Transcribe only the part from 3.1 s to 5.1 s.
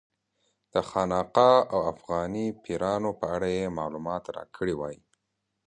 په اړه یې معلومات راکړي وای.